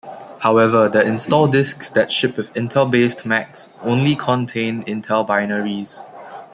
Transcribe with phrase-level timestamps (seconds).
[0.39, 6.09] However, the install discs that ship with Intel-based Macs only contain Intel binaries.